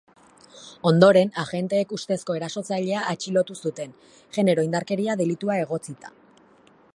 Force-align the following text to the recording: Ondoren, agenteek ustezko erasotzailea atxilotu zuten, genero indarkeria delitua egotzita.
Ondoren, 0.91 1.29
agenteek 1.41 1.93
ustezko 1.97 2.37
erasotzailea 2.39 3.03
atxilotu 3.13 3.59
zuten, 3.67 3.93
genero 4.39 4.65
indarkeria 4.69 5.19
delitua 5.21 5.61
egotzita. 5.67 6.13